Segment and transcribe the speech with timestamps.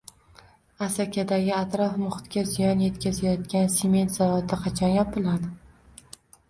[0.85, 5.57] Asakadagi atrof-muhitga ziyon yetkazayotgan sement zavodi qachon yopiladi?